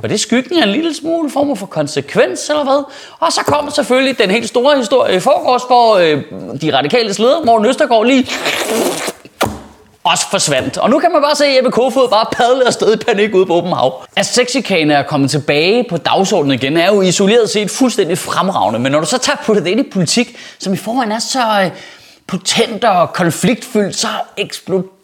[0.00, 2.84] Var det skyggen af en lille smule form for konsekvens, eller hvad?
[3.20, 6.22] Og så kom selvfølgelig den helt store historie i forgårs, hvor øh,
[6.60, 8.28] de radikale leder, Morten Østergaard, lige
[10.10, 10.78] også forsvandt.
[10.78, 13.54] Og nu kan man bare se Jeppe Kofod bare padle afsted i panik ude på
[13.54, 14.04] åben hav.
[14.16, 18.78] At sexikane er kommet tilbage på dagsordenen igen, er jo isoleret set fuldstændig fremragende.
[18.78, 21.60] Men når du så tager på det ind i politik, som i forvejen er så
[21.64, 21.70] øh,
[22.26, 24.97] potent og konfliktfyldt, så eksploderer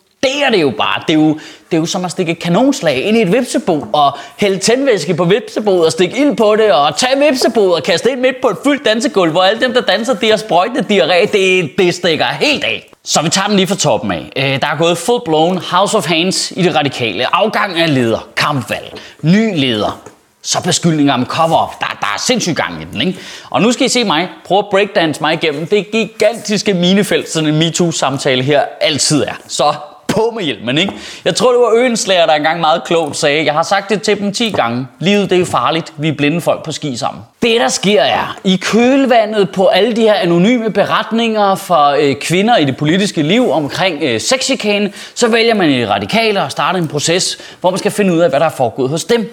[0.47, 1.03] er det jo bare.
[1.09, 1.29] Det er jo,
[1.71, 5.15] det er jo som at stikke et kanonslag ind i et vipsebo og hælde tændvæske
[5.15, 8.49] på vipseboet og stikke ild på det og tage vipseboet og kaste ind midt på
[8.49, 11.33] et fyldt dansegulv, hvor alle dem, der danser, de har sprøjtende diarré.
[11.33, 12.91] Det, det stikker helt af.
[13.05, 14.33] Så vi tager den lige fra toppen af.
[14.37, 17.37] Øh, der er gået full blown House of Hands i det radikale.
[17.37, 20.01] Afgang af leder, kampvalg, ny leder,
[20.43, 21.81] så beskyldninger om cover-up.
[21.81, 23.19] Der, der er sindssygt gang i den, ikke?
[23.51, 27.49] Og nu skal I se mig prøve at breakdance mig igennem det gigantiske minefelt, sådan
[27.49, 29.35] en MeToo-samtale her altid er.
[29.49, 29.75] Så
[30.15, 30.93] på med hjelmen, ikke?
[31.25, 34.21] Jeg tror, det var Øenslager, der engang meget klogt sagde, jeg har sagt det til
[34.21, 34.87] dem 10 gange.
[35.01, 35.93] Livet, det er farligt.
[35.97, 37.23] Vi er blinde folk på ski sammen.
[37.43, 42.57] Det, der sker er, i kølvandet på alle de her anonyme beretninger fra øh, kvinder
[42.57, 46.89] i det politiske liv omkring øh, sexikane, så vælger man i radikale at starte en
[46.89, 49.33] proces, hvor man skal finde ud af, hvad der er foregået hos dem.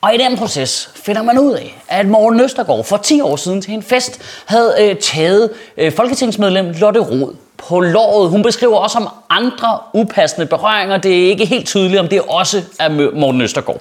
[0.00, 3.62] Og i den proces finder man ud af, at Morten Østergaard for 10 år siden
[3.62, 7.34] til en fest havde øh, taget øh, folketingsmedlem Lotte Rod
[7.68, 8.30] på låret.
[8.30, 10.96] Hun beskriver også om andre upassende berøringer.
[10.96, 13.80] Det er ikke helt tydeligt, om det også er Morten Østergaard.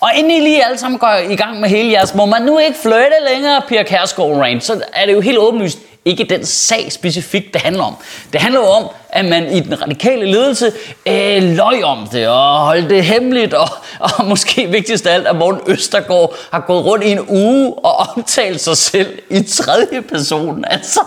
[0.00, 2.58] Og inden I lige alle sammen går i gang med hele jeres, må man nu
[2.58, 6.92] ikke flytte længere, Pia Kærsgaard Rain, så er det jo helt åbenlyst ikke den sag
[6.92, 7.94] specifikt, det handler om.
[8.32, 10.72] Det handler jo om, at man i den radikale ledelse
[11.06, 13.68] øh, løj om det og holdt det hemmeligt, og,
[14.00, 18.06] og måske vigtigst af alt, at Morten Østergaard har gået rundt i en uge og
[18.16, 20.64] omtalt sig selv i tredje person.
[20.70, 21.00] Altså,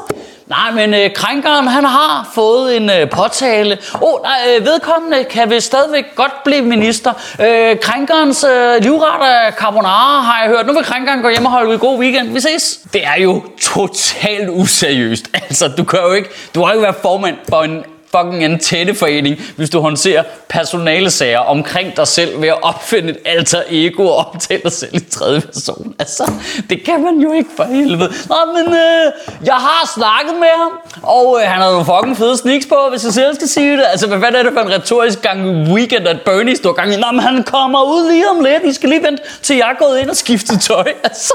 [0.50, 3.78] Nej, men øh, krænkeren, han har fået en øh, påtale.
[3.96, 7.14] Åh, oh, nej, øh, vedkommende kan vi stadigvæk godt blive minister.
[7.42, 10.68] Øh, krænkerens øh, livret af carbonara har jeg hørt.
[10.68, 12.34] Nu vil krænkeren gå hjem og holde en god weekend.
[12.34, 12.80] Vi ses.
[12.94, 15.30] Det er jo totalt useriøst.
[15.34, 19.70] Altså, du kan jo ikke, du har ikke været formand for en fucking antenneforening, hvis
[19.70, 24.72] du håndterer personalesager omkring dig selv ved at opfinde et alter ego og optale dig
[24.72, 25.96] selv i tredje person.
[26.00, 26.32] Altså,
[26.70, 28.14] det kan man jo ikke for helvede.
[28.30, 29.12] Nå, men øh,
[29.46, 30.72] jeg har snakket med ham,
[31.04, 33.84] og øh, han har nogle fucking fede sneaks på, hvis jeg selv skal sige det.
[33.92, 36.98] Altså, hvad er det for en retorisk gang weekend, at Bernie står gang i?
[36.98, 38.64] Nå, men han kommer ud lige om lidt.
[38.64, 40.94] I skal lige vente, til jeg er gået ind og skiftet tøj.
[41.04, 41.34] Altså,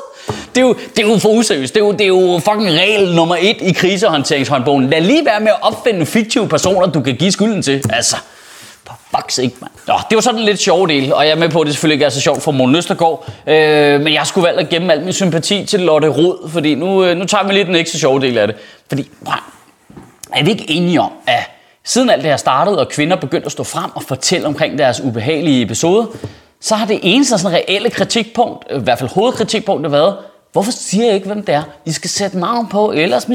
[0.54, 1.74] det er jo, det er jo for useriøst.
[1.74, 4.90] Det er jo, det er jo fucking regel nummer et i krisehåndteringshåndbogen.
[4.90, 7.82] Lad lige være med at opfinde fiktive personer, du kan give skylden til.
[7.90, 8.16] Altså,
[8.86, 9.72] for fuck's sake, mand.
[9.86, 11.74] Nå, det var sådan en lidt sjov del, og jeg er med på, at det
[11.74, 13.28] selvfølgelig ikke er så sjovt for Morten Østergaard.
[13.46, 17.04] Øh, men jeg skulle valgt at gemme al min sympati til Lotte Rod, fordi nu,
[17.04, 18.56] øh, nu tager vi lidt den ikke så sjove del af det.
[18.88, 19.40] Fordi, brænd,
[20.32, 21.50] er vi ikke enige om, at
[21.84, 25.00] siden alt det her startede, og kvinder begyndte at stå frem og fortælle omkring deres
[25.00, 26.06] ubehagelige episoder,
[26.60, 30.16] så har det eneste sådan reelle kritikpunkt, i hvert fald hovedkritikpunktet, været,
[30.54, 31.62] Hvorfor siger jeg ikke, hvem det er?
[31.84, 33.26] I skal sætte navn på, ellers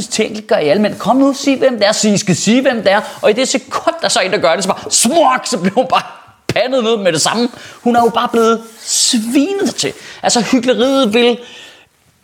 [0.48, 0.96] gør I alle mænd.
[0.96, 3.02] Kom nu, sig hvem det er, så I skal sige, hvem det er.
[3.22, 5.58] Og i det sekund, der så er en, der gør det, så bare smuk, så
[5.60, 6.02] bliver hun bare
[6.48, 7.50] pandet ned med det samme.
[7.84, 9.94] Hun er jo bare blevet svinet til.
[10.24, 11.38] Altså, hyggeleriet vil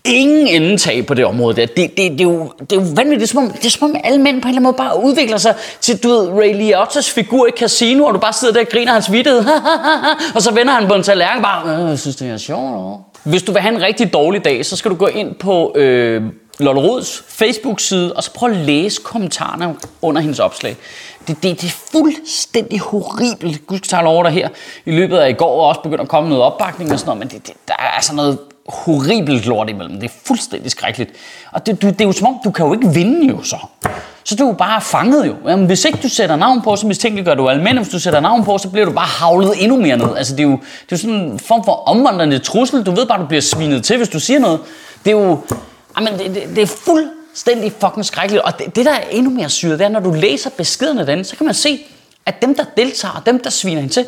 [0.05, 1.65] ingen indtag på det område der.
[1.65, 3.19] Det, det, det, er, jo, det er jo vanvittigt.
[3.19, 4.77] Det er, som om, det er som om alle mænd på en eller anden måde
[4.77, 8.53] bare udvikler sig til, du ved, Ray Liotta's figur i Casino, og du bare sidder
[8.53, 9.45] der og griner hans vidtighed.
[10.35, 13.04] og så vender han på en tallerken bare, øh, jeg synes, det er sjovt.
[13.25, 16.23] Hvis du vil have en rigtig dårlig dag, så skal du gå ind på øh,
[16.59, 20.75] Lotte Rods Facebook-side, og så prøv at læse kommentarerne under hendes opslag.
[21.27, 23.67] Det, det, det er fuldstændig horribelt.
[23.67, 24.49] Gud skal tage over dig her.
[24.85, 27.19] I løbet af i går og også begyndt at komme noget opbakning og sådan noget,
[27.19, 29.99] men det, det, der er altså noget horribelt lort imellem.
[29.99, 31.11] Det er fuldstændig skrækkeligt.
[31.51, 33.57] Og det, du, det er jo som om, du kan jo ikke vinde jo så.
[34.25, 35.35] Så du er bare fanget jo.
[35.47, 37.77] Jamen, hvis ikke du sætter navn på, så mistænkeliggør du alle mænd.
[37.77, 40.17] Hvis du sætter navn på, så bliver du bare havlet endnu mere ned.
[40.17, 42.83] Altså, det er jo, det er jo sådan en form for omvandrende trussel.
[42.83, 44.59] Du ved bare, du bliver svinet til, hvis du siger noget.
[45.05, 45.39] Det er jo...
[45.99, 48.43] Jamen, det, det, det er fuldstændig fucking skrækkeligt.
[48.43, 51.23] Og det, det, der er endnu mere syret, det er, når du læser beskederne den,
[51.23, 51.85] så kan man se,
[52.25, 54.05] at dem, der deltager, dem, der sviner hende til,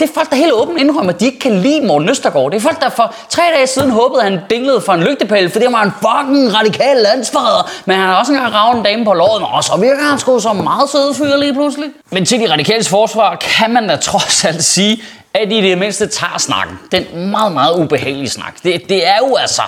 [0.00, 2.50] det er folk, der helt åbent indrømmer, at de ikke kan lide Morten Østergaard.
[2.50, 5.50] Det er folk, der for tre dage siden håbede, at han dinglede for en lygtepæl,
[5.50, 7.70] fordi han var en fucking radikal landsforræder.
[7.84, 10.40] Men han har også engang ravet en dame på låret, og så virker han sgu
[10.40, 11.90] som meget søde fyr lige pludselig.
[12.10, 15.02] Men til de radikales forsvar kan man da trods alt sige,
[15.34, 16.78] at de i det mindste tager snakken.
[16.92, 18.54] Den meget, meget ubehagelige snak.
[18.62, 19.62] Det, det er jo altså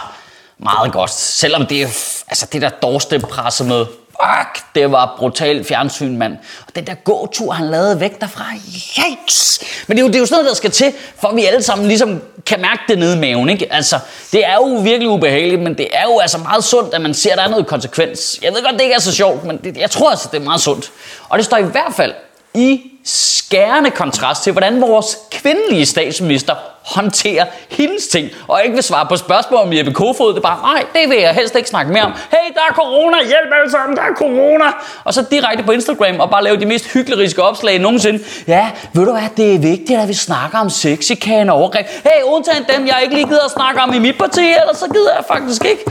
[0.59, 1.87] meget godt, selvom det er
[2.29, 3.87] altså det der doorstep presset med
[4.23, 6.37] Fuck, det var brutalt fjernsyn, mand.
[6.67, 9.61] Og den der gåtur, han lavede væk derfra, yikes!
[9.87, 11.45] Men det er, jo, det er jo sådan noget, der skal til, for at vi
[11.45, 13.73] alle sammen ligesom kan mærke det nede i maven, ikke?
[13.73, 13.99] Altså,
[14.33, 17.33] det er jo virkelig ubehageligt, men det er jo altså meget sundt, at man ser,
[17.33, 18.39] at der er noget konsekvens.
[18.43, 20.45] Jeg ved godt, det ikke er så sjovt, men det, jeg tror altså, det er
[20.45, 20.91] meget sundt.
[21.29, 22.13] Og det står i hvert fald
[22.55, 29.07] i skærende kontrast til, hvordan vores kvindelige statsminister håndterer hendes ting, og ikke vil svare
[29.07, 30.31] på spørgsmål om Jeppe Kofod.
[30.31, 32.13] Det er bare, nej, det vil jeg helst ikke snakke mere om.
[32.13, 34.65] Hey, der er corona, hjælp alle sammen, der er corona.
[35.05, 38.25] Og så direkte på Instagram og bare lave de mest hykleriske opslag nogensinde.
[38.47, 41.87] Ja, ved du hvad, det er vigtigt, at vi snakker om sexikane og overgreb.
[41.87, 44.87] Hey, undtagen dem, jeg ikke lige gider at snakke om i mit parti, ellers så
[44.93, 45.85] gider jeg faktisk ikke.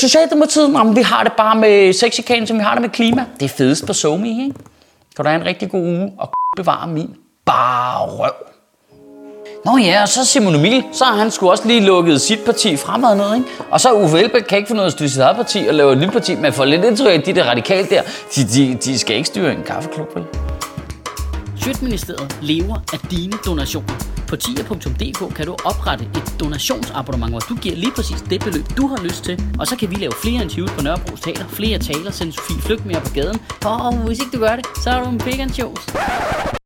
[0.00, 3.24] Socialdemokratiet, jamen, vi har det bare med sexikane, som vi har det med klima.
[3.40, 4.54] Det er fedest på SoMe, ikke?
[5.16, 7.14] Kan du have en rigtig god uge og bevare min
[7.46, 8.45] bare røv.
[9.64, 12.76] Nå ja, og så Simon Emil, så har han sgu også lige lukket sit parti
[12.76, 13.46] fremad ned, ikke?
[13.70, 15.92] Og så Uffe Elbæk kan ikke få noget at styre sit eget parti og lave
[15.92, 18.02] et nyt parti, men for lidt indtryk af de der radikale der,
[18.34, 20.24] de, de, de skal ikke styre en kaffeklub, vel?
[21.60, 23.94] Sjøtministeriet lever af dine donationer.
[24.28, 28.86] På tia.dk kan du oprette et donationsabonnement, hvor du giver lige præcis det beløb, du
[28.86, 29.42] har lyst til.
[29.58, 32.86] Og så kan vi lave flere interviews på Nørrebro Teater, flere taler, sende Sofie Flygt
[32.86, 33.40] mere på gaden.
[33.64, 35.40] Og hvis ikke du gør det, så er du en big.